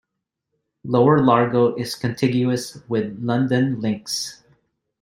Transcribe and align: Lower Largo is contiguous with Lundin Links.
Lower 0.83 1.21
Largo 1.23 1.75
is 1.75 1.93
contiguous 1.93 2.75
with 2.89 3.21
Lundin 3.21 3.81
Links. 3.83 4.41